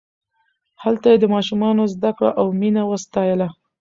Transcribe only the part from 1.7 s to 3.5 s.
زدکړه او مینه وستایله.